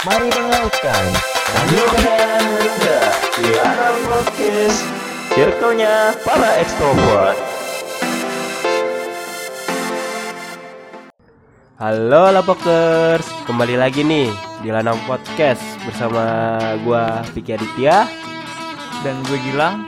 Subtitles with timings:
[0.00, 1.04] Mari dengarkan.
[1.68, 3.00] Bukan Muda
[3.36, 4.80] di Anak Podcast
[5.36, 7.36] Circle-nya para ekstrovert.
[11.76, 14.32] Halo Lapokers, kembali lagi nih
[14.64, 18.08] di Lanang Podcast bersama gua Vicky Aditya.
[19.04, 19.84] Dan gue Gilang.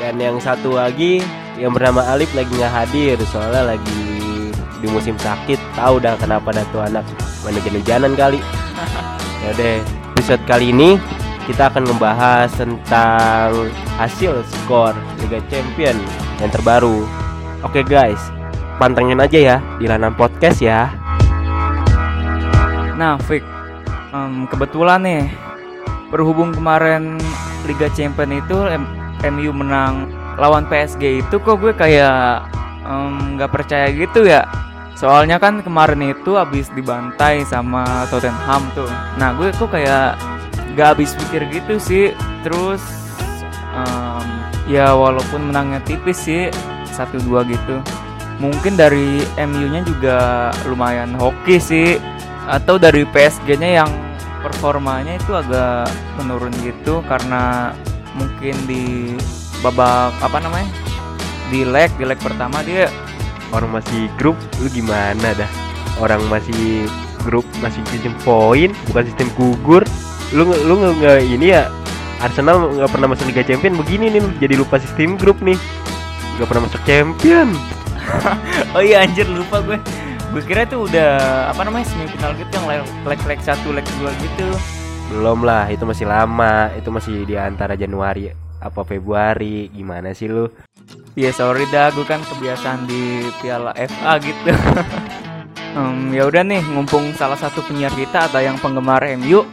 [0.00, 1.20] Dan yang satu lagi
[1.60, 4.00] yang bernama Alif lagi nggak hadir soalnya lagi
[4.80, 5.60] di musim sakit.
[5.76, 7.04] Tahu dah kenapa dah tuh anak.
[7.44, 8.40] Mana hujanan kali.
[9.48, 9.80] Ya deh,
[10.12, 11.00] episode kali ini
[11.48, 14.92] kita akan membahas tentang hasil skor
[15.24, 15.96] Liga Champion
[16.36, 17.08] yang terbaru.
[17.64, 18.20] Oke guys,
[18.76, 20.92] pantengin aja ya di Lanang Podcast ya.
[23.00, 23.40] Nah Fik
[24.12, 25.24] em, Kebetulan nih
[26.12, 27.16] Berhubung kemarin
[27.64, 28.90] Liga Champion itu M-
[29.32, 32.44] MU menang lawan PSG itu kok gue kayak
[33.38, 34.44] nggak percaya gitu ya
[34.98, 38.90] Soalnya kan kemarin itu habis dibantai sama Tottenham tuh.
[39.14, 40.18] Nah gue kok kayak
[40.74, 42.10] gak habis pikir gitu sih.
[42.42, 42.82] Terus
[43.78, 44.26] em,
[44.66, 46.50] ya walaupun menangnya tipis sih
[46.98, 47.78] 1-2 gitu.
[48.42, 51.94] Mungkin dari MU-nya juga lumayan hoki sih.
[52.50, 53.90] Atau dari PSG-nya yang
[54.42, 57.70] performanya itu agak menurun gitu karena
[58.18, 59.14] mungkin di
[59.62, 60.70] babak apa namanya
[61.50, 62.86] di leg di leg pertama dia
[63.52, 65.50] orang masih grup lu gimana dah?
[65.98, 66.86] Orang masih
[67.26, 69.82] grup masih sistem poin bukan sistem gugur.
[70.30, 71.66] Lu lu nge- ini ya
[72.18, 75.58] Arsenal nggak pernah masuk Liga Champion begini nih jadi lupa sistem grup nih.
[76.38, 77.48] Nggak pernah masuk Champion.
[78.72, 79.76] Oh iya anjir lupa gue.
[80.32, 81.20] Gue kira itu udah
[81.52, 84.48] apa namanya semifinal gitu yang leg, leg satu leg dua gitu.
[85.12, 88.28] Belum lah itu masih lama itu masih di antara Januari
[88.60, 90.48] apa Februari gimana sih lu
[91.18, 94.54] ya sorry dah gue kan kebiasaan di Piala FA gitu.
[95.78, 99.44] Em, ya udah nih ngumpung salah satu penyiar kita atau yang penggemar MU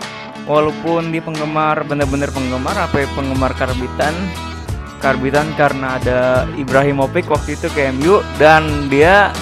[0.46, 4.14] walaupun di penggemar bener-bener penggemar apa ya, penggemar karbitan
[5.02, 6.20] karbitan karena ada
[6.56, 9.34] Ibrahimovic waktu itu ke MU dan dia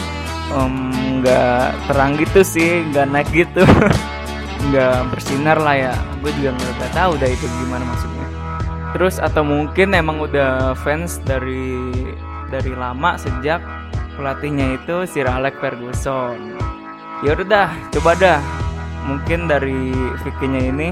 [0.53, 3.67] nggak terang gitu sih nggak naik gitu.
[4.63, 5.93] Nggak bersinar lah ya
[6.23, 8.22] gue juga nggak tahu dah itu gimana maksudnya
[8.93, 11.81] terus atau mungkin emang udah fans dari
[12.53, 13.59] dari lama sejak
[14.15, 16.53] pelatihnya itu Sir Alex Ferguson.
[17.25, 18.41] Ya udah dah coba dah.
[19.03, 19.91] Mungkin dari
[20.23, 20.89] Vicky-nya ini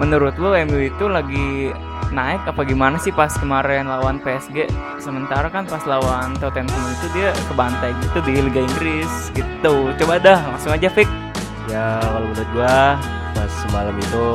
[0.00, 1.68] menurut lo MU itu lagi
[2.12, 4.68] naik apa gimana sih pas kemarin lawan PSG
[5.00, 9.92] sementara kan pas lawan Tottenham itu dia kebantai gitu di Liga Inggris gitu.
[10.00, 11.08] Coba dah langsung aja Vic.
[11.68, 12.96] Ya kalau menurut gua
[13.42, 14.26] pas semalam itu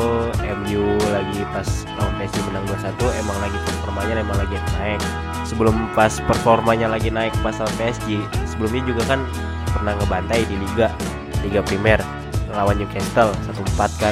[0.44, 0.84] MU
[1.16, 5.00] lagi pas lawan PSG menang 2-1 emang lagi performanya emang lagi naik.
[5.48, 9.24] Sebelum pas performanya lagi naik pas lawan PSG sebelumnya juga kan
[9.72, 10.92] pernah ngebantai di Liga
[11.40, 12.04] Liga Primer
[12.52, 14.12] lawan Newcastle 1-4 kan.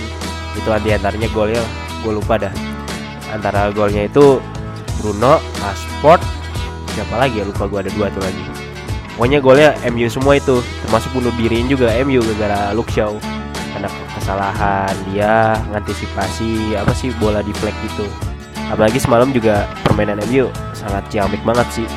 [0.55, 1.59] Itu antaranya golnya
[1.99, 2.55] gue lupa dah.
[3.35, 4.39] Antara golnya itu
[5.03, 6.23] Bruno, Rashford
[6.95, 7.51] siapa lagi ya?
[7.51, 8.43] Lupa gue ada dua tuh lagi.
[9.19, 13.19] Pokoknya golnya MU semua itu termasuk bunuh diriin juga MU gara-gara Luke Shaw
[14.25, 18.09] kesalahan dia ngantisipasi apa sih bola di flag gitu
[18.73, 21.87] apalagi semalam juga permainan MU sangat ciamik banget sih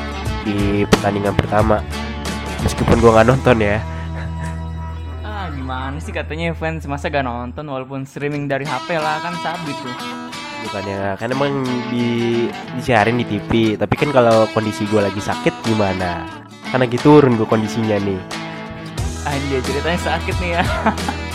[0.43, 1.83] di pertandingan pertama.
[2.63, 3.79] Meskipun gua nggak nonton ya.
[5.23, 6.83] Ah gimana sih katanya fans?
[6.89, 9.95] Masa gak nonton walaupun streaming dari HP lah kan sabit tuh.
[10.59, 12.07] Bukannya kan emang di
[12.75, 16.27] disiarin di TV tapi kan kalau kondisi gua lagi sakit gimana?
[16.69, 18.19] Kan lagi turun gue kondisinya nih.
[19.25, 20.63] Anjir ceritanya sakit nih ya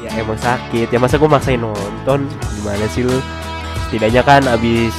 [0.00, 0.88] ya emang sakit.
[0.88, 2.26] Ya masa gue maksain nonton?
[2.56, 3.16] Gimana sih lu?
[3.88, 4.94] Setidaknya kan abis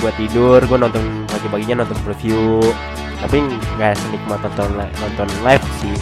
[0.00, 2.60] gue tidur gue nonton pagi-paginya nonton preview.
[3.20, 3.44] Tapi
[3.76, 5.96] nggak senikmat nonton nonton live sih.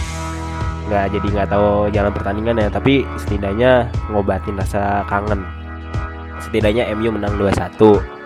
[0.88, 5.42] Nggak jadi nggak tahu jalan pertandingan ya tapi setidaknya ngobatin rasa kangen.
[6.38, 8.18] Setidaknya MU menang 2-1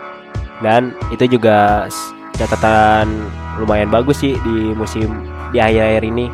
[0.62, 1.90] dan itu juga
[2.38, 3.26] catatan
[3.58, 5.10] lumayan bagus sih di musim
[5.50, 6.26] di akhir-akhir ini.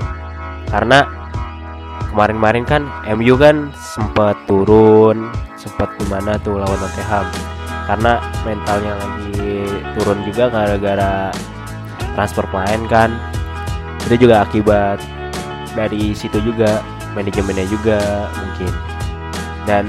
[0.68, 1.17] Karena
[2.12, 2.82] kemarin-kemarin kan
[3.16, 5.28] MU kan sempat turun
[5.58, 7.26] sempat gimana tuh lawan Tottenham.
[7.88, 9.64] Karena mentalnya lagi
[9.96, 11.32] turun juga gara-gara
[12.16, 13.10] transfer pemain kan.
[14.08, 15.00] Itu juga akibat
[15.72, 16.80] dari situ juga
[17.16, 17.98] manajemennya juga
[18.36, 18.72] mungkin.
[19.64, 19.84] Dan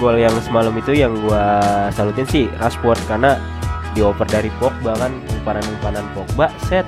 [0.00, 1.60] gol yang semalam itu yang gua
[1.92, 3.36] salutin sih Rashford karena
[3.92, 6.86] dioper dari Pogba kan umpanan-umpanan Pogba set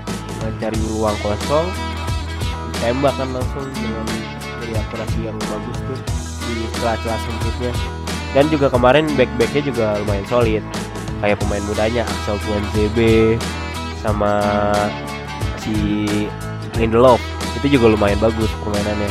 [0.59, 1.67] cari ruang kosong
[2.83, 4.07] tembak kan langsung dengan
[4.93, 5.99] akurasi yang bagus tuh
[6.53, 7.73] di celah-celah sempitnya
[8.37, 10.65] dan juga kemarin back-backnya juga lumayan solid.
[11.25, 13.41] Kayak pemain mudanya Axel Tuanzebe
[14.05, 14.43] sama
[15.65, 16.05] si
[16.77, 17.23] Lindelof.
[17.57, 19.09] Itu juga lumayan bagus permainannya.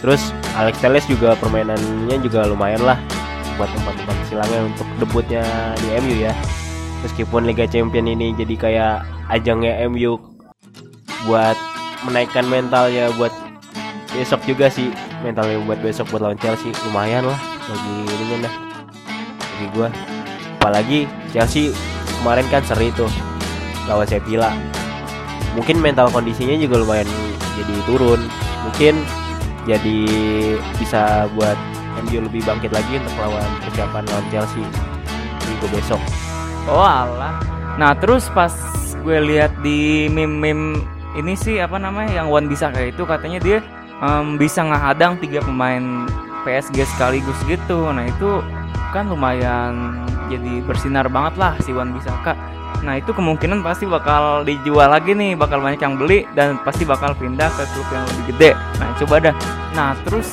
[0.00, 2.96] Terus Alex Telles juga permainannya juga lumayan lah
[3.58, 5.42] buat tempat-tempat silangnya untuk debutnya
[5.82, 6.32] di MU ya.
[7.02, 8.96] Meskipun Liga Champion ini jadi kayak
[9.28, 10.16] ajangnya MU
[11.26, 11.58] buat
[12.06, 13.34] menaikkan mentalnya buat
[14.14, 18.54] besok juga sih mentalnya buat besok buat lawan Chelsea lumayan lah bagi ini dah
[19.38, 19.88] bagi gua.
[20.58, 20.98] Apalagi
[21.30, 21.70] Chelsea
[22.20, 23.10] kemarin kan seri tuh
[23.86, 24.50] lawan Sevilla.
[25.56, 27.08] Mungkin mental kondisinya juga lumayan
[27.58, 28.20] jadi turun.
[28.68, 28.94] Mungkin
[29.66, 29.98] jadi
[30.78, 31.56] bisa buat
[32.06, 34.62] MU lebih bangkit lagi untuk lawan persiapan lawan Chelsea
[35.46, 36.00] minggu besok.
[36.68, 37.38] Oh alah.
[37.80, 38.52] Nah terus pas
[39.02, 40.78] gue lihat di meme-meme
[41.16, 43.58] ini sih apa namanya yang Wan bisa kayak itu katanya dia
[44.02, 46.06] em, bisa ngehadang tiga pemain
[46.46, 47.90] PSG sekaligus gitu.
[47.90, 48.42] Nah itu
[48.94, 50.00] kan lumayan
[50.32, 52.36] jadi bersinar banget lah si Wan Bisaka.
[52.84, 57.12] Nah itu kemungkinan pasti bakal dijual lagi nih, bakal banyak yang beli dan pasti bakal
[57.18, 58.50] pindah ke klub yang lebih gede.
[58.78, 59.34] Nah coba dah.
[59.74, 60.28] Nah terus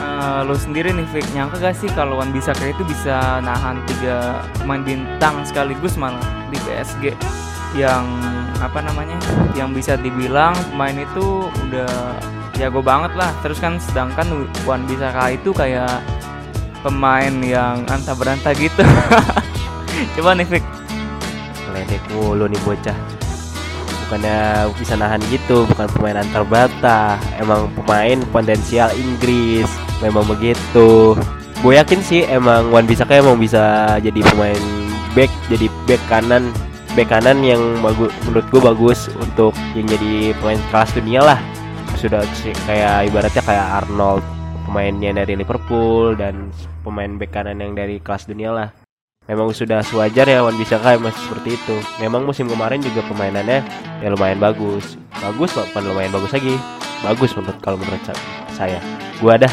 [0.00, 4.40] eh, lu sendiri nih Fik, nyangka gak sih kalau Wan Bisaka itu bisa nahan tiga
[4.56, 7.12] pemain bintang sekaligus malah di PSG
[7.72, 8.04] yang
[8.60, 9.16] apa namanya
[9.56, 12.20] yang bisa dibilang pemain itu udah
[12.56, 13.30] jago banget lah.
[13.40, 16.02] Terus kan sedangkan Wan Bisaka itu kayak
[16.82, 18.82] pemain yang antah berantah gitu.
[20.18, 20.64] Coba nih Fik.
[21.72, 22.96] Ledek mulu nih bocah.
[24.12, 29.64] Bukannya bisa nahan gitu Bukan pemain antar bata Emang pemain potensial Inggris
[30.04, 31.16] Memang begitu.
[31.64, 34.60] Gue yakin sih emang Wan Bisaka emang bisa jadi pemain
[35.16, 36.52] back Jadi back kanan
[36.92, 41.40] Back kanan yang bagus menurut gue bagus Untuk yang jadi pemain kelas dunia lah
[42.02, 44.26] Sudah sih kayak ibaratnya kayak Arnold
[44.66, 46.50] Pemainnya dari Liverpool Dan
[46.82, 48.68] pemain back kanan yang dari kelas dunia lah
[49.30, 51.78] Memang sudah sewajar ya Wan Bisaka emang seperti itu.
[52.02, 53.62] Memang musim kemarin juga permainannya
[54.02, 54.98] ya lumayan bagus.
[55.22, 56.58] Bagus kok, bukan lumayan bagus lagi.
[57.06, 58.18] Bagus menurut kalau menurut sa-
[58.50, 58.82] saya.
[59.22, 59.52] Gua dah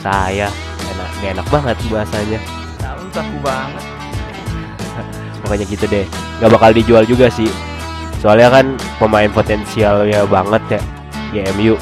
[0.00, 0.48] saya
[0.88, 2.40] enak gak enak banget bahasanya.
[2.80, 3.84] tahu kaku banget
[5.44, 6.06] Makanya gitu deh.
[6.40, 7.52] Gak bakal dijual juga sih.
[8.24, 10.82] Soalnya kan pemain potensialnya banget ya
[11.30, 11.74] di MU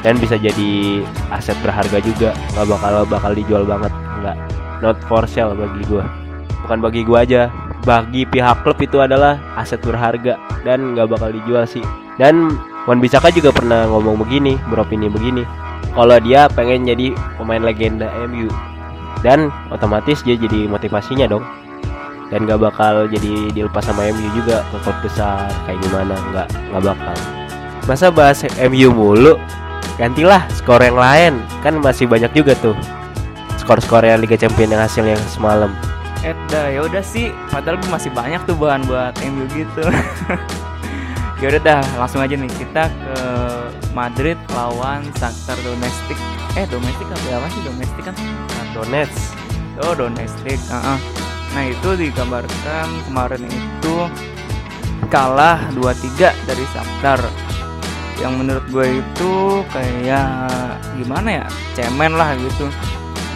[0.00, 2.30] dan bisa jadi aset berharga juga.
[2.56, 3.92] Gak bakal bakal dijual banget.
[4.20, 4.36] Nggak
[4.80, 6.04] not for sale bagi gua.
[6.64, 7.52] bukan bagi gua aja.
[7.80, 10.36] Bagi pihak klub itu adalah aset berharga.
[10.64, 11.84] Dan nggak bakal dijual sih.
[12.20, 12.52] Dan
[12.84, 15.44] Wan Bisaka juga pernah ngomong begini beropini begini.
[15.90, 18.46] Kalau dia pengen jadi pemain legenda MU
[19.20, 21.44] dan otomatis dia jadi motivasinya dong.
[22.30, 25.50] Dan nggak bakal jadi dilepas sama MU juga ke klub besar.
[25.66, 26.14] Kayak gimana?
[26.30, 27.39] Nggak nggak bakal
[27.90, 29.34] masa bahas MU mulu
[29.98, 32.78] gantilah skor yang lain kan masih banyak juga tuh
[33.58, 35.74] skor-skor yang Liga Champions yang hasilnya semalam
[36.20, 39.88] Eh dah ya udah sih, padahal gue masih banyak tuh bahan buat MU gitu.
[41.40, 43.16] ya udah dah, langsung aja nih kita ke
[43.96, 46.12] Madrid lawan Shakhtar Donetsk.
[46.60, 48.16] Eh domestik apa apa sih domestik kan?
[48.76, 49.32] Donetsk
[49.80, 50.60] Oh domestik.
[50.68, 50.98] ah, ah.
[51.56, 53.96] Nah itu digambarkan kemarin itu
[55.08, 57.49] kalah 2-3 dari Shakhtar.
[58.20, 59.32] Yang menurut gue itu
[59.72, 61.46] kayak gimana ya?
[61.72, 62.68] Cemen lah gitu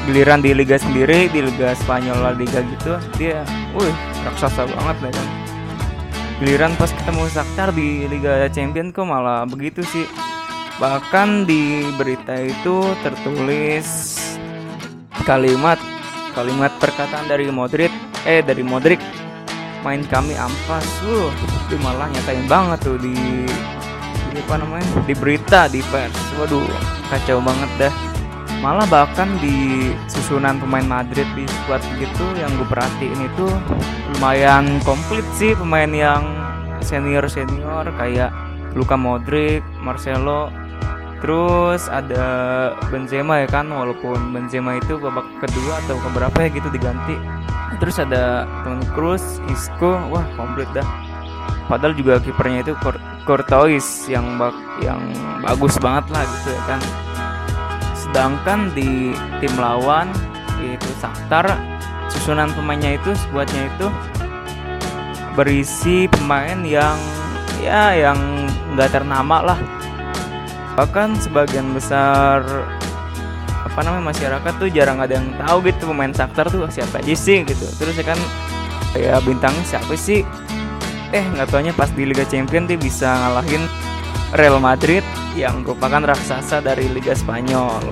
[0.04, 3.40] giliran di liga sendiri di liga Spanyol La Liga gitu dia
[3.72, 3.94] wih
[4.28, 5.28] raksasa banget lah kan
[6.44, 10.04] giliran pas ketemu Shakhtar di Liga Champion kok malah begitu sih
[10.76, 13.86] bahkan di berita itu tertulis
[15.25, 15.81] kalimat
[16.36, 17.93] kalimat perkataan dari Modric
[18.29, 19.00] eh dari Modric
[19.81, 21.32] main kami ampas wuh
[21.72, 23.48] dia malah nyatain banget tuh di,
[24.34, 24.91] di apa namanya?
[25.06, 26.19] Di berita di pers.
[26.43, 26.67] Waduh
[27.08, 27.94] kacau banget dah.
[28.58, 33.46] Malah bahkan di susunan pemain Madrid di squad gitu yang gue perhatiin itu
[34.17, 36.24] lumayan komplit sih pemain yang
[36.81, 38.32] senior senior kayak
[38.72, 40.50] Luka Modric, Marcelo,
[41.22, 42.26] terus ada
[42.91, 47.14] Benzema ya kan walaupun Benzema itu babak kedua atau keberapa ya gitu diganti.
[47.79, 50.86] Terus ada Toni Kroos, Isco, wah komplit dah.
[51.67, 52.72] Padahal juga kipernya itu
[53.24, 54.52] Courtois yang bak
[54.84, 55.00] yang
[55.40, 56.81] bagus banget lah gitu ya kan.
[57.96, 60.12] Sedangkan di tim lawan
[60.60, 61.56] yaitu Shakhtar
[62.12, 63.88] susunan pemainnya itu skuadnya itu
[65.34, 66.94] berisi pemain yang
[67.58, 68.16] ya yang
[68.76, 69.58] nggak ternama lah.
[70.78, 72.44] Bahkan sebagian besar
[73.64, 77.43] apa namanya masyarakat tuh jarang ada yang tahu gitu pemain Shakhtar tuh siapa aja sih
[77.43, 77.66] gitu.
[77.81, 78.20] Terus ya kan
[78.94, 80.22] ya bintangnya siapa sih
[81.15, 83.63] eh nggak taunya pas di Liga Champions dia bisa ngalahin
[84.35, 85.06] Real Madrid
[85.39, 87.87] yang merupakan raksasa dari Liga Spanyol.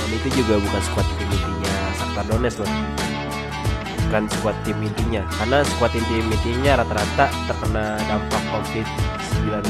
[0.00, 2.72] Dan itu juga bukan squad tim intinya Shakhtar Donetsk loh.
[4.08, 8.86] Bukan squad tim intinya karena squad tim intinya rata-rata terkena dampak covid
[9.44, 9.60] 19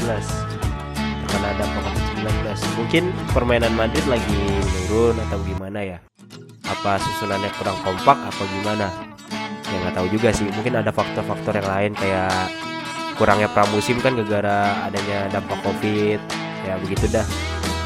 [1.27, 3.03] terkena dampak covid 19 mungkin
[3.35, 4.39] permainan Madrid lagi
[4.87, 5.97] menurun atau gimana ya?
[6.63, 8.87] Apa susunannya kurang kompak apa gimana?
[9.67, 10.47] Ya nggak tahu juga sih.
[10.47, 12.47] Mungkin ada faktor-faktor yang lain kayak
[13.15, 16.19] kurangnya pramusim kan gara-gara adanya dampak covid.
[16.67, 17.25] Ya begitu dah.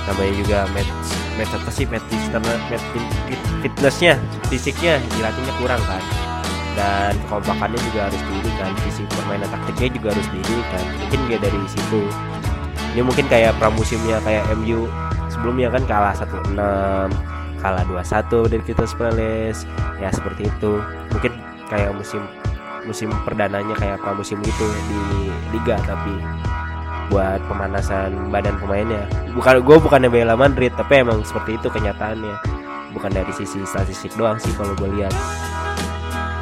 [0.09, 0.91] Namanya juga match
[1.37, 1.85] match apa sih?
[1.85, 4.17] Match match fit- fitnessnya
[4.49, 6.03] fisiknya dilatihnya kurang kan.
[6.77, 8.71] Dan kekompakannya juga harus diiri kan.
[8.87, 10.83] Visi permainan taktiknya juga harus diiri kan.
[11.05, 12.01] Mungkin dia dari situ.
[12.97, 14.89] Ini mungkin kayak pramusimnya kayak MU
[15.29, 16.57] sebelumnya kan kalah 1-6
[17.59, 19.67] kalah 2-1 dari Crystal Palace.
[20.01, 20.81] Ya seperti itu.
[21.13, 21.37] Mungkin
[21.69, 22.23] kayak musim
[22.87, 25.01] musim perdananya kayak pramusim gitu di
[25.51, 26.13] liga tapi
[27.09, 29.01] buat pemanasan badan pemainnya
[29.33, 32.37] bukan gue bukannya bela Madrid tapi emang seperti itu kenyataannya
[32.93, 35.13] bukan dari sisi statistik doang sih kalau gue lihat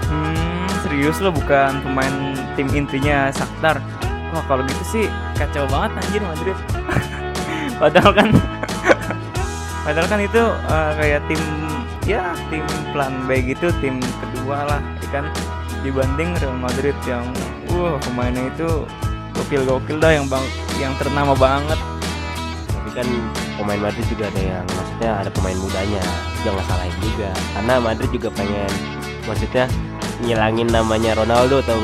[0.08, 2.16] Hmm, serius lo bukan pemain
[2.56, 3.84] tim intinya Shakhtar.
[4.32, 6.58] Wah, kalau gitu sih kacau banget anjir Madrid.
[7.84, 8.30] padahal kan
[9.86, 11.42] padahal kan itu eh, kayak tim
[12.08, 12.64] ya tim
[12.96, 15.26] plan B gitu, tim kedua lah, ya kan
[15.82, 17.26] dibanding Real Madrid yang
[17.70, 18.86] wah pemainnya itu
[19.38, 20.46] gokil-gokil dah yang bang
[20.82, 21.80] yang ternama banget.
[22.68, 23.08] tapi kan
[23.60, 26.04] pemain Madrid juga ada yang maksudnya ada pemain mudanya
[26.42, 27.30] jangan salahin juga.
[27.54, 28.72] Karena Madrid juga pengen
[29.28, 29.66] maksudnya
[30.24, 31.78] ngilangin namanya Ronaldo atau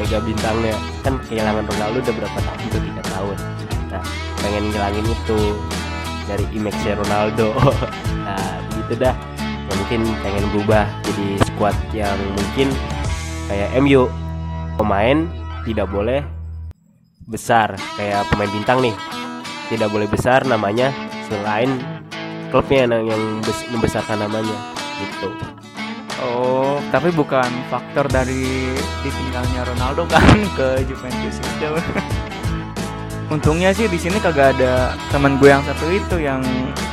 [0.00, 0.74] mega bintangnya.
[1.04, 2.58] Kan kehilangan Ronaldo udah berapa tahun?
[2.72, 3.36] Tuh tiga tahun.
[3.92, 4.02] Nah
[4.42, 5.38] pengen ngilangin itu
[6.26, 7.54] dari image Ronaldo.
[8.26, 9.14] Nah begitu dah.
[9.70, 12.74] Mungkin pengen berubah jadi squad yang mungkin
[13.46, 14.10] kayak MU
[14.76, 15.26] pemain
[15.66, 16.22] tidak boleh
[17.26, 17.74] besar.
[17.98, 18.94] Kayak pemain bintang nih.
[19.66, 20.94] Tidak boleh besar namanya.
[21.26, 21.70] Selain
[22.54, 24.56] klubnya yang, yang bes- membesarkan namanya.
[25.02, 25.28] Gitu.
[26.22, 28.72] Oh, tapi bukan faktor dari
[29.04, 30.24] ditinggalnya Ronaldo kan
[30.58, 31.70] ke Juventus itu.
[33.34, 36.38] Untungnya sih di sini kagak ada teman gue yang satu itu yang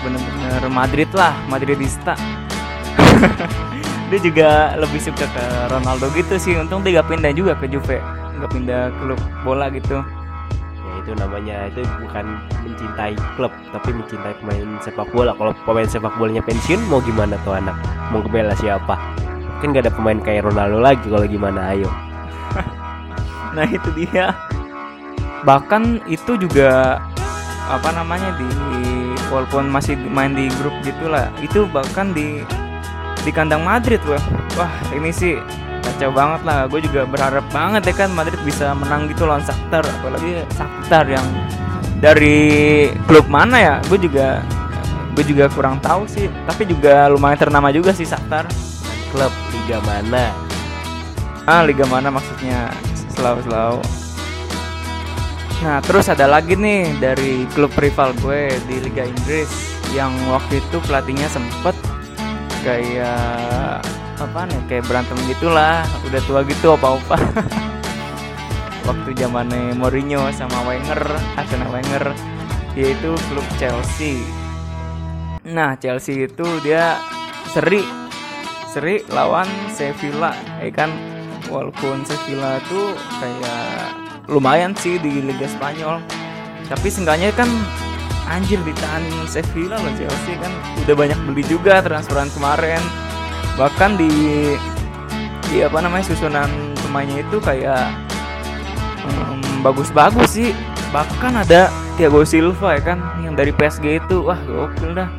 [0.01, 2.17] bener-bener Madrid lah, Madridista.
[4.11, 6.55] dia juga lebih suka ke Ronaldo gitu sih.
[6.59, 7.99] Untung dia gak pindah juga ke Juve,
[8.41, 10.03] gak pindah klub bola gitu.
[10.83, 12.25] ya itu namanya itu bukan
[12.67, 17.55] mencintai klub tapi mencintai pemain sepak bola kalau pemain sepak bolanya pensiun mau gimana tuh
[17.55, 17.71] anak
[18.11, 18.99] mau kebela siapa
[19.63, 21.87] kan gak ada pemain kayak Ronaldo lagi kalau gimana ayo
[23.53, 24.33] Nah itu dia.
[25.45, 26.97] Bahkan itu juga
[27.69, 28.49] apa namanya di
[29.31, 32.43] walaupun masih main di grup gitulah itu bahkan di
[33.23, 34.21] di kandang Madrid wah
[34.59, 35.39] wah ini sih
[35.83, 36.59] kacau banget lah.
[36.67, 41.27] Gue juga berharap banget ya kan Madrid bisa menang gitu lawan Shakhtar apalagi Shakhtar yang
[41.99, 43.75] dari klub mana ya?
[43.87, 44.43] Gue juga
[45.13, 46.27] gue juga kurang tahu sih.
[46.47, 48.47] Tapi juga lumayan ternama juga sih Shakhtar.
[49.13, 50.33] Klub liga mana?
[51.45, 52.71] Ah, liga mana maksudnya?
[53.13, 53.83] Selalu-selalu.
[55.63, 59.47] Nah, terus ada lagi nih dari klub rival gue di Liga Inggris
[59.95, 61.71] yang waktu itu pelatihnya sempet
[62.63, 63.83] kayak
[64.17, 65.83] apa nih kayak berantem gitulah.
[66.07, 67.19] Udah tua gitu apa-apa.
[68.87, 71.03] Waktu zamannya Mourinho sama Wenger
[71.39, 72.11] Arsene Wenger
[72.73, 74.23] yaitu klub Chelsea.
[75.45, 76.97] Nah Chelsea itu dia
[77.53, 77.85] seri
[78.71, 80.89] seri lawan Sevilla ya kan?
[81.51, 83.93] Walaupun Sevilla tuh kayak
[84.31, 86.01] lumayan sih di Liga Spanyol.
[86.71, 87.47] Tapi seenggaknya kan
[88.27, 90.51] anjir ditahan Sevilla loh Chelsea kan.
[90.85, 92.79] Udah banyak beli juga transferan kemarin.
[93.59, 94.11] Bahkan di
[95.51, 96.49] di apa namanya susunan
[96.81, 97.91] pemainnya itu kayak
[99.05, 100.49] em, bagus-bagus sih.
[100.93, 104.25] Bahkan ada Thiago Silva ya kan yang dari PSG itu.
[104.25, 105.09] Wah gokil dah.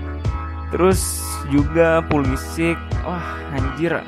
[0.75, 2.79] Terus juga Pulisic.
[3.05, 4.01] Wah anjir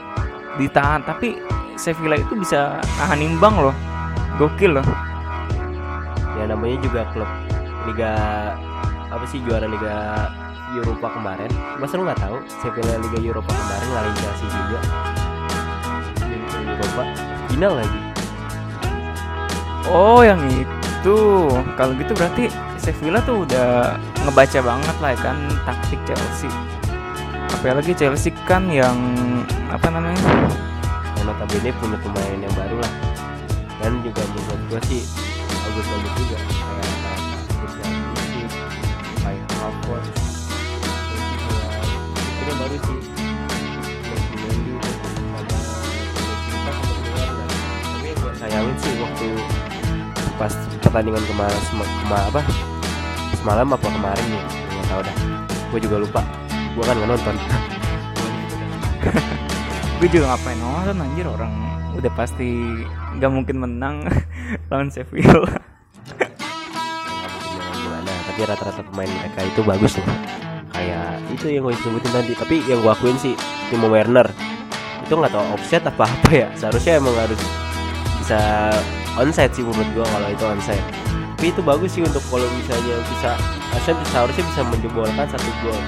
[0.57, 1.05] ditahan.
[1.05, 1.39] Tapi
[1.77, 3.77] Sevilla itu bisa nahan imbang loh.
[4.41, 4.87] Gokil loh.
[6.37, 7.31] Ya namanya juga klub
[7.87, 8.13] liga
[9.07, 10.29] apa sih juara liga
[10.75, 11.51] Eropa kemarin?
[11.79, 12.37] Masa lu nggak tahu?
[12.61, 14.79] Sevilla liga Eropa kemarin ngalahin Chelsea juga.
[16.27, 17.03] Liga Eropa.
[17.47, 18.01] Final lagi.
[19.87, 21.19] Oh yang itu.
[21.79, 22.51] Kalau gitu berarti
[22.83, 23.95] Sevilla tuh udah
[24.27, 26.51] ngebaca banget lah ya kan taktik Chelsea.
[27.63, 28.99] Apalagi Chelsea kan yang
[29.71, 30.19] apa namanya?
[31.15, 32.93] Yang notabene punya pemain yang baru lah.
[33.79, 35.07] Dan juga menurut gua sih
[35.47, 36.39] bagus-bagus juga.
[36.43, 38.16] Kayak rata-rata
[39.67, 39.99] Juga
[42.47, 42.99] itu baru sih.
[48.37, 49.29] Sayangin sih waktu
[50.37, 50.53] pas
[50.85, 52.41] pertandingan kemarin sema, kema- apa
[53.41, 55.17] semalam apa kemarin ya nggak tahu dah.
[55.73, 56.23] Gue juga lupa.
[56.77, 57.37] Gue kan nggak nonton.
[59.99, 61.53] Gue juga ngapain nonton anjir orang.
[61.97, 62.53] Udah pasti
[63.17, 64.05] nggak mungkin menang
[64.71, 65.49] lawan Sevilla
[68.37, 70.09] tapi rata-rata pemain mereka itu bagus loh
[70.77, 73.33] kayak itu yang gue sebutin tadi tapi yang gue akuin sih
[73.73, 74.29] Timo Werner.
[75.01, 77.41] Itu nggak tahu offset apa apa ya seharusnya emang harus
[78.21, 78.71] bisa
[79.17, 80.87] onside sih menurut gue kalau itu onside.
[81.37, 83.31] Tapi itu bagus sih untuk kalau misalnya bisa
[84.13, 85.81] seharusnya bisa menjebolkan satu gol.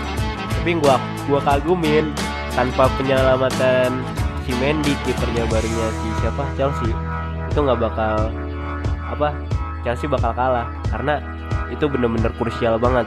[0.61, 2.12] Tapi gua gua kagumin
[2.52, 3.93] tanpa penyelamatan
[4.45, 6.45] si Mendy kipernya barunya si siapa?
[6.57, 6.93] Chelsea.
[7.49, 8.28] Itu nggak bakal
[9.09, 9.33] apa?
[9.85, 10.69] Chelsea bakal kalah.
[10.93, 11.17] Karena
[11.73, 13.07] itu bener-bener krusial banget.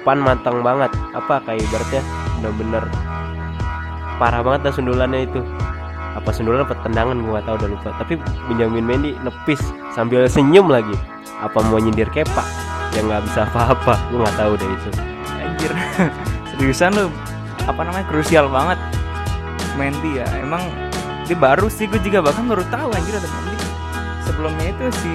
[0.00, 0.90] Upan matang banget.
[1.14, 2.02] Apa kayak ibaratnya?
[2.40, 2.84] Bener-bener
[4.20, 5.40] parah banget dah sundulannya itu.
[6.14, 7.88] Apa sundulan apa tendangan gua gak tahu udah lupa.
[7.96, 8.14] Tapi
[8.50, 9.60] Benjamin Mendy nepis
[9.94, 10.94] sambil senyum lagi.
[11.40, 12.44] Apa mau nyindir kepa
[12.98, 13.96] yang nggak bisa apa-apa.
[14.12, 14.90] Gua nggak tahu deh itu.
[15.40, 15.72] Anjir.
[16.54, 17.06] Seriusan lu
[17.64, 18.78] apa namanya krusial banget.
[19.78, 20.26] Mendy ya.
[20.42, 20.60] Emang
[21.24, 23.56] dia baru sih gue juga bahkan baru tahu anjir ada Mendy.
[24.26, 25.14] Sebelumnya itu si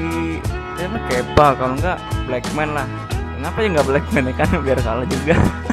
[0.76, 2.88] siapa Kepa kalau enggak Blackman lah.
[3.36, 4.34] Kenapa ya nggak Blackman ya?
[4.36, 5.36] Kan biar kalah juga.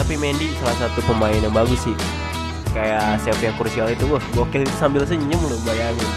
[0.00, 1.96] tapi Mendy salah satu pemain yang bagus sih.
[2.70, 6.10] Kayak save yang krusial itu wah gokil itu sambil senyum loh bayangin.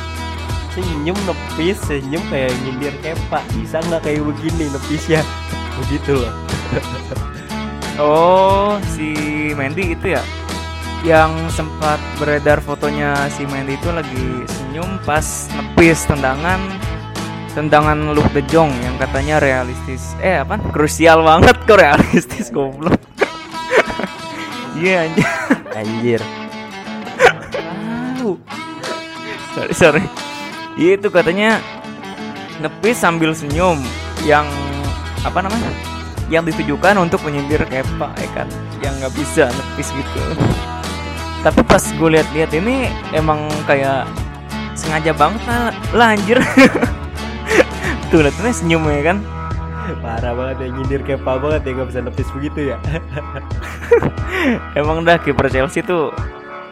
[0.74, 3.41] Senyum nepis senyum kayak nyindir kepa.
[3.53, 5.22] Bisa nggak kayak begini nepisnya?
[5.86, 6.34] Begitu loh.
[8.01, 9.13] Oh, si
[9.53, 10.24] Mendy itu ya?
[11.05, 15.22] Yang sempat beredar fotonya si Mendy itu lagi senyum pas
[15.53, 16.58] nepis tendangan
[17.53, 20.18] tendangan Luke De Jong yang katanya realistis.
[20.18, 20.58] Eh apa?
[20.74, 22.98] Krusial banget kok realistis goblok.
[24.74, 25.30] Iya anjir.
[25.77, 26.22] anjir
[27.53, 28.34] Tahu.
[29.53, 30.03] sorry sorry.
[30.74, 31.62] Iya, Itu katanya
[32.58, 33.77] nepis sambil senyum
[34.25, 34.50] yang
[35.22, 35.70] apa namanya?
[36.34, 38.50] Yang ditujukan untuk menyindir Kepa ya kan,
[38.82, 40.22] yang nggak bisa nepis gitu.
[41.46, 44.10] Tapi pas gue lihat-lihat ini emang kayak
[44.74, 46.38] sengaja banget lah, lah anjir.
[48.10, 49.18] Tuh liatnya senyum ya kan.
[50.00, 52.77] parah banget ya nyindir kepa banget ya nggak bisa nepis begitu ya
[54.80, 56.08] Emang dah kiper Chelsea tuh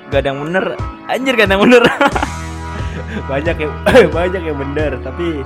[0.07, 0.65] gak ada yang bener.
[1.11, 1.83] Anjir gak ada yang bener.
[3.31, 3.73] banyak yang
[4.15, 5.43] banyak yang bener tapi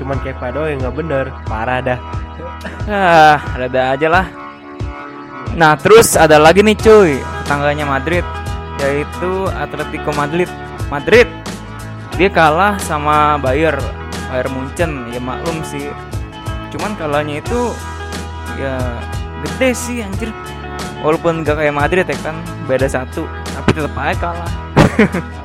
[0.00, 2.00] cuman kepa doang yang nggak bener parah dah
[2.88, 4.26] Ah, ada aja lah.
[5.54, 8.26] Nah, terus ada lagi nih cuy, tetangganya Madrid,
[8.80, 10.50] yaitu Atletico Madrid.
[10.90, 11.26] Madrid,
[12.16, 13.76] dia kalah sama Bayer,
[14.28, 15.08] Bayer Munchen.
[15.12, 15.88] Ya maklum sih.
[16.72, 17.72] Cuman kalahnya itu
[18.56, 18.76] ya
[19.44, 20.32] gede sih anjir.
[21.02, 22.38] Walaupun gak kayak Madrid ya kan,
[22.70, 24.52] beda satu, tapi tetap aja kalah.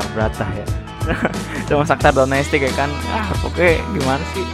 [0.00, 0.66] terberatah ya
[1.68, 2.90] sama Shakhtar Donetsk ya kan.
[3.10, 4.46] Ah, oke, gimana sih?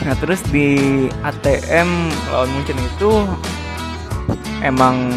[0.00, 0.80] Nah terus di
[1.20, 1.88] ATM
[2.32, 3.10] lawan Munchen itu
[4.64, 5.12] emang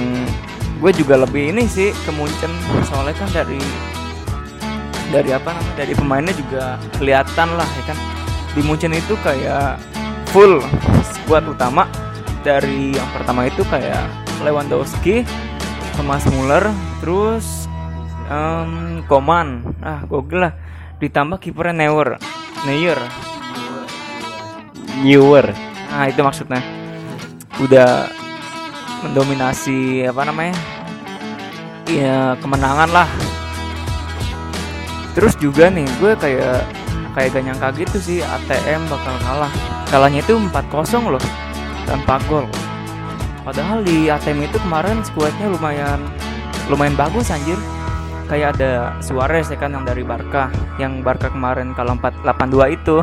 [0.83, 2.51] gue juga lebih ini sih ke Munchen
[2.91, 3.59] soalnya kan dari
[5.13, 5.75] dari apa namanya?
[5.77, 7.97] Dari pemainnya juga kelihatan lah ya kan?
[8.57, 9.77] Di Munchen itu kayak
[10.33, 10.57] full
[11.05, 11.85] squad utama.
[12.41, 14.09] Dari yang pertama itu kayak
[14.41, 15.23] Lewandowski,
[15.95, 16.67] Thomas Muller,
[16.99, 17.69] terus
[18.27, 20.53] em, Koman, ah gokil lah.
[20.97, 22.17] Ditambah kipernya Neuer,
[22.65, 22.99] Neuer.
[25.03, 25.47] Newer
[25.93, 26.57] Nah itu maksudnya.
[27.61, 28.09] Udah
[29.05, 30.57] mendominasi apa namanya?
[31.85, 33.09] Iya kemenangan lah.
[35.13, 36.65] Terus juga nih gue kayak
[37.13, 39.53] kayak gak nyangka gitu sih ATM bakal kalah.
[39.93, 41.23] Kalahnya itu 4-0 loh
[41.85, 42.49] tanpa gol.
[43.45, 46.01] Padahal di ATM itu kemarin skuadnya lumayan
[46.67, 47.59] lumayan bagus anjir.
[48.31, 50.49] Kayak ada Suarez ya kan yang dari Barca,
[50.81, 52.95] yang Barca kemarin kalah 4 8-2 itu.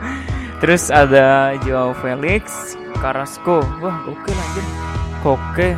[0.64, 3.60] Terus ada Joao Felix, Carrasco.
[3.84, 4.64] Wah, oke anjir.
[5.20, 5.68] Koke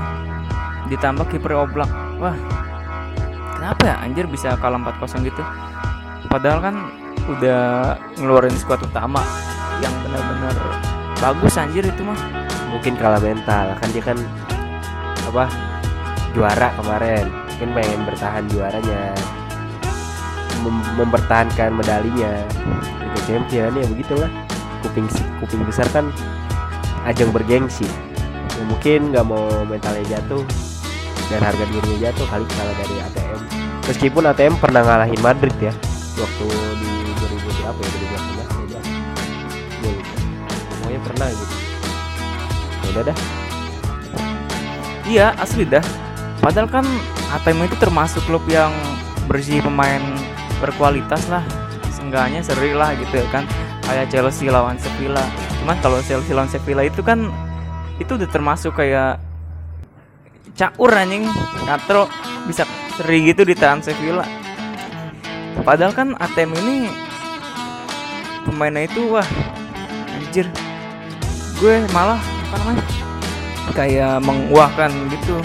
[0.89, 1.91] ditambah kiper Oblak.
[2.23, 2.39] Wah.
[3.67, 5.43] Kenapa ya anjir bisa kalah 4-0 gitu?
[6.31, 6.87] Padahal kan
[7.27, 9.19] udah ngeluarin skuad utama
[9.83, 10.55] yang benar-benar
[11.19, 12.15] bagus anjir itu mah.
[12.71, 14.15] mungkin kalah mental kan dia kan
[15.27, 15.51] apa
[16.31, 17.27] juara kemarin.
[17.27, 19.19] Mungkin pengen bertahan juaranya.
[20.63, 22.47] Mem- mempertahankan medalinya.
[23.03, 24.31] Liga Champion ya begitulah.
[24.87, 25.11] Kuping
[25.43, 26.07] kuping besar kan
[27.03, 27.91] ajang bergengsi.
[28.31, 30.47] Ya, mungkin nggak mau mentalnya jatuh
[31.35, 33.56] dan harga dirinya jatuh kali kalah dari ATM
[33.87, 35.73] meskipun ATM pernah ngalahin Madrid ya
[36.19, 36.47] waktu
[36.83, 38.81] di 2000 berapa ya 2018 ya
[39.81, 40.15] Gue lupa.
[40.71, 41.55] pokoknya pernah gitu
[42.83, 43.19] ya udah dah
[45.07, 45.87] Iya, asli dah.
[46.43, 46.83] Padahal kan
[47.31, 48.75] ATM itu termasuk klub yang
[49.31, 50.03] bersih pemain
[50.59, 51.47] berkualitas lah.
[51.95, 53.47] Seenggaknya seri lah gitu ya kan.
[53.87, 55.23] Kayak Chelsea lawan Sevilla.
[55.63, 57.31] Cuman kalau Chelsea lawan Sevilla itu kan
[58.03, 59.23] itu udah termasuk kayak
[60.59, 61.23] caur anjing
[61.71, 62.11] katro
[62.51, 64.25] bisa seri gitu di tangan Sevilla.
[65.61, 66.77] Padahal kan ATM ini
[68.49, 69.29] pemainnya itu wah
[70.17, 70.49] anjir.
[71.61, 72.85] Gue malah apa namanya
[73.77, 75.37] kayak menguahkan gitu.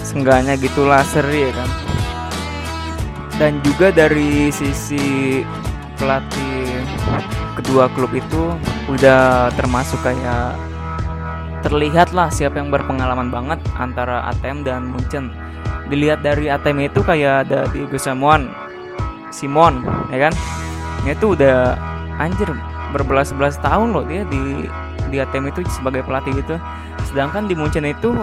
[0.00, 1.70] Seenggaknya gitulah seri ya kan.
[3.36, 5.40] Dan juga dari sisi
[5.96, 6.84] pelatih
[7.60, 8.56] kedua klub itu
[8.88, 10.56] udah termasuk kayak
[11.62, 15.30] terlihat lah siapa yang berpengalaman banget antara ATM dan Munchen
[15.90, 18.50] dilihat dari ATM itu kayak ada Diego Samuan
[19.32, 20.32] Simon ya kan
[21.02, 21.74] dia tuh udah
[22.22, 22.46] anjir
[22.94, 24.68] berbelas-belas tahun loh dia di
[25.10, 26.56] di ATM itu sebagai pelatih gitu
[27.10, 28.14] sedangkan di Munchen itu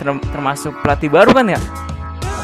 [0.00, 1.60] ter- termasuk pelatih baru kan ya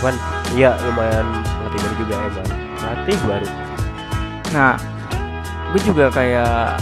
[0.00, 0.16] Apaan?
[0.52, 2.48] Iya lumayan pelatih baru juga ya bang.
[2.76, 3.48] Pelatih baru.
[4.52, 4.72] nah
[5.72, 6.76] gue juga kayak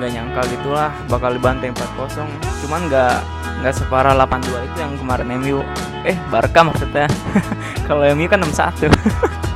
[0.00, 2.26] nggak nyangka gitulah bakal dibantai 4-0
[2.64, 3.16] cuman nggak
[3.60, 5.60] nggak separah 8-2 itu yang kemarin MU
[6.08, 7.06] eh Barca maksudnya
[7.88, 8.88] kalau MU kan 6-1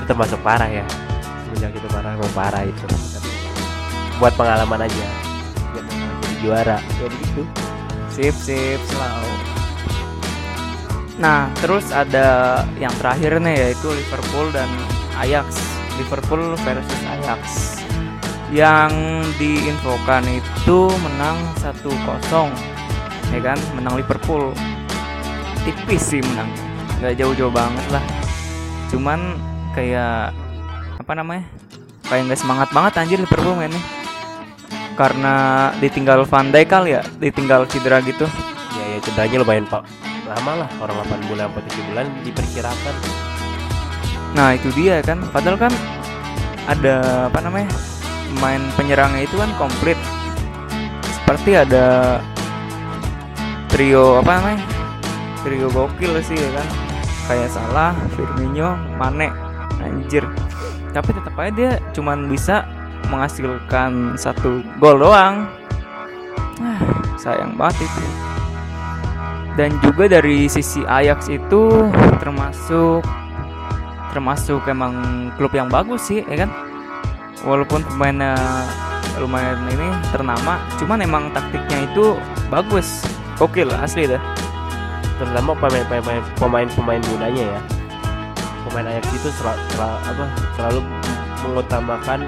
[0.00, 0.84] Itu termasuk parah ya.
[1.44, 2.86] Semenjak itu parah mau parah itu.
[4.16, 5.06] Buat pengalaman aja.
[5.76, 6.78] Biar jadi juara.
[6.80, 7.42] Ya begitu.
[8.08, 9.28] Sip, sip, selalu.
[11.20, 14.72] Nah, terus ada yang terakhir nih yaitu Liverpool dan
[15.20, 15.60] Ajax.
[16.00, 17.42] Liverpool versus Ajax.
[18.48, 18.92] Yang
[19.36, 22.79] diinfokan itu menang 1-0.
[23.30, 23.58] Ya kan?
[23.78, 24.54] Menang Liverpool.
[25.62, 26.50] Tipis sih menang.
[27.00, 28.04] Gak jauh-jauh banget lah.
[28.90, 29.38] Cuman
[29.72, 30.34] kayak
[30.98, 31.46] apa namanya?
[32.10, 33.78] Kayak nggak semangat banget anjir Liverpool mainnya.
[34.98, 35.34] Karena
[35.78, 38.26] ditinggal Van Dijk kali ya, ditinggal cedera gitu.
[38.74, 39.86] Ya ya cederanya lumayan pak.
[40.26, 42.94] Lama lah orang 8 bulan atau 7 bulan diperkirakan.
[44.34, 45.72] Nah itu dia kan, padahal kan
[46.68, 47.70] ada apa namanya
[48.34, 49.98] pemain penyerangnya itu kan komplit.
[51.14, 52.18] Seperti ada
[53.70, 54.60] trio apa namanya
[55.40, 56.68] trio gokil sih ya kan,
[57.30, 59.32] kayak Salah, Firmino, Mane,
[59.80, 60.26] anjir.
[60.92, 62.66] Tapi tetap aja dia cuman bisa
[63.08, 65.48] menghasilkan satu gol doang.
[66.60, 66.80] Ah,
[67.16, 68.02] sayang banget itu.
[69.56, 71.88] Dan juga dari sisi Ajax itu
[72.20, 73.02] termasuk
[74.10, 76.50] termasuk emang klub yang bagus sih ya kan
[77.46, 78.34] walaupun pemainnya
[79.22, 82.18] lumayan ini ternama cuman emang taktiknya itu
[82.50, 83.06] bagus
[83.40, 84.20] gokil asli dah
[85.20, 87.60] Terutama pemain-pemain pemain-pemain mudanya ya.
[88.64, 90.24] Pemain Ajax itu selalu, apa,
[90.56, 90.80] selalu
[91.44, 92.24] mengutamakan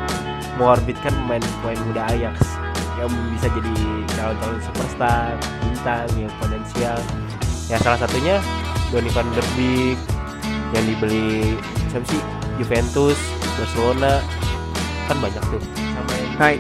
[0.61, 2.37] mengorbitkan pemain-pemain muda Ajax
[3.01, 3.73] yang bisa jadi
[4.13, 5.33] calon-calon superstar,
[5.65, 7.01] bintang yang potensial.
[7.73, 8.45] Ya salah satunya
[8.93, 9.97] Donny van der Beek
[10.77, 11.57] yang dibeli
[11.89, 12.21] siapa sih
[12.61, 13.17] Juventus,
[13.57, 14.21] Barcelona
[15.09, 15.63] kan banyak tuh.
[15.81, 16.53] Sama yang, nah,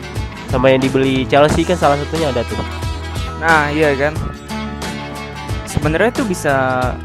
[0.48, 2.56] sama yang dibeli Chelsea kan salah satunya ada tuh.
[3.42, 4.14] nah iya kan
[5.82, 6.54] sebenarnya tuh bisa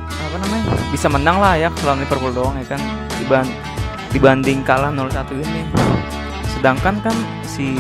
[0.06, 2.82] apa namanya bisa menang lah ya lawan Liverpool doang ya kan.
[3.18, 3.50] Diban
[4.14, 5.66] dibanding kalah 0-1 ini.
[6.54, 7.74] Sedangkan kan si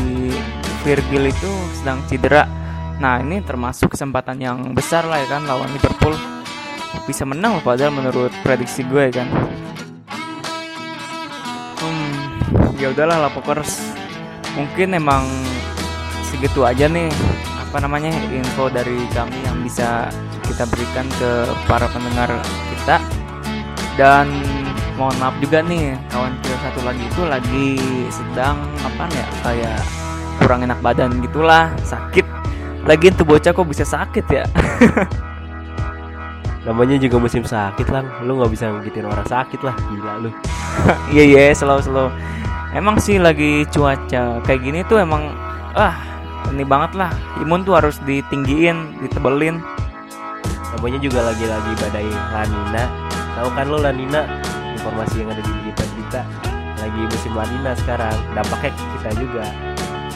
[0.81, 2.49] Virgil itu sedang cedera.
[2.97, 6.17] Nah ini termasuk kesempatan yang besar lah ya kan lawan Liverpool.
[7.05, 9.29] Bisa menang loh padahal menurut prediksi gue ya kan.
[11.77, 12.09] Hmm
[12.81, 13.69] ya udahlah lah pokoknya.
[14.57, 15.29] Mungkin emang
[16.27, 17.07] segitu aja nih
[17.67, 20.11] apa namanya info dari kami yang bisa
[20.47, 21.31] kita berikan ke
[21.67, 22.31] para pendengar
[22.75, 22.99] kita.
[23.97, 24.29] Dan
[24.95, 27.69] mohon maaf juga nih kawan kita satu lagi itu lagi
[28.09, 29.79] sedang apa ya kayak
[30.41, 32.25] kurang enak badan gitulah sakit.
[32.87, 34.45] Lagi tuh bocah kok bisa sakit ya?
[36.67, 40.31] Namanya juga musim sakit lah, lu nggak bisa ngigitin orang sakit lah, gila lu.
[41.15, 42.11] iya iya slow slow.
[42.75, 45.31] Emang sih lagi cuaca kayak gini tuh emang
[45.75, 45.95] ah
[46.53, 47.11] ini banget lah
[47.43, 49.59] imun tuh harus ditinggiin ditebelin
[50.77, 52.83] Namanya juga lagi-lagi badai lanina.
[53.39, 54.27] Tahu kan lo lanina?
[54.75, 56.21] Informasi yang ada di berita-berita
[56.77, 58.13] lagi musim lanina sekarang.
[58.35, 59.45] Dampaknya kita juga.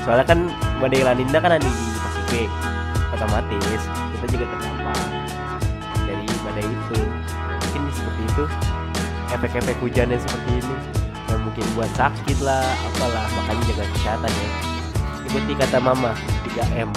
[0.03, 0.39] Soalnya kan
[0.77, 2.49] badai lanina kan ada di Pasifik.
[3.15, 4.99] Otomatis kita juga terdampak
[6.05, 6.99] dari badai itu.
[7.49, 8.43] Mungkin seperti itu
[9.31, 10.75] efek-efek hujannya seperti ini
[11.31, 14.70] yang mungkin buat sakit lah apalah makanya jaga kesehatan ya
[15.31, 16.11] ikuti kata mama
[16.43, 16.91] 3M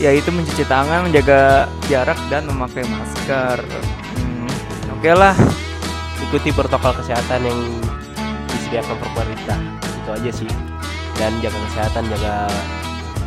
[0.00, 3.62] yaitu mencuci tangan, menjaga jarak dan memakai masker.
[4.18, 4.50] Hmm,
[4.98, 5.36] Oke lah,
[6.18, 7.60] ikuti protokol kesehatan yang
[8.50, 9.60] disediakan pemerintah.
[10.02, 10.50] Itu aja sih.
[11.20, 12.50] Dan jaga kesehatan jaga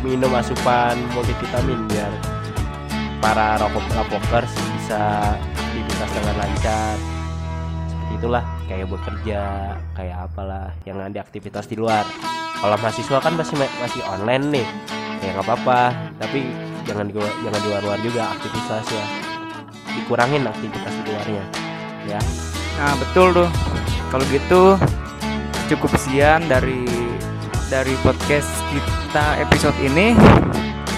[0.04, 2.12] minum asupan multivitamin biar
[3.24, 6.94] para rokok rokokers bisa aktivitas dengan lancar.
[7.88, 9.40] Seperti itulah kayak bekerja
[9.96, 12.04] kayak apalah yang ada aktivitas di luar
[12.60, 14.66] kalau mahasiswa kan masih masih online nih
[15.24, 16.44] ya nggak apa-apa tapi
[16.86, 19.04] jangan jangan di luar-luar juga aktivitasnya
[19.96, 21.44] dikurangin aktivitas di luarnya
[22.06, 22.20] ya
[22.76, 23.50] nah betul tuh.
[24.06, 24.62] Kalau gitu
[25.66, 26.86] cukup sekian dari
[27.66, 30.14] dari podcast kita episode ini.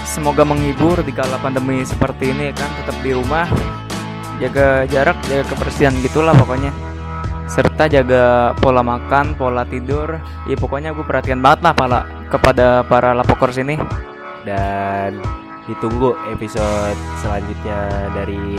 [0.05, 3.45] Semoga menghibur di kala pandemi seperti ini kan tetap di rumah,
[4.41, 6.73] jaga jarak, jaga kebersihan gitulah pokoknya.
[7.49, 10.21] Serta jaga pola makan, pola tidur.
[10.45, 13.75] Ya pokoknya gue perhatian banget lah pala kepada para lapokers ini.
[14.47, 15.19] dan
[15.67, 18.55] ditunggu episode selanjutnya dari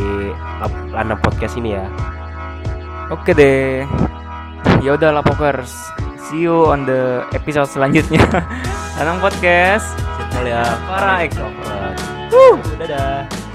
[0.92, 1.88] Lana Podcast ini ya.
[3.08, 3.88] Oke deh.
[4.84, 5.72] Ya udah lapokers.
[6.30, 8.22] See you on the episode selanjutnya.
[9.00, 9.96] Tanam podcast.
[9.96, 11.96] Sit ya Para extrovert.
[12.78, 13.49] Dadah.